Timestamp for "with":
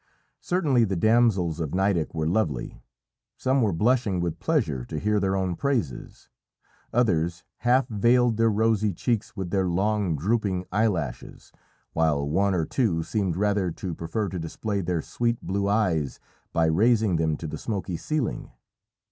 4.19-4.39, 9.37-9.51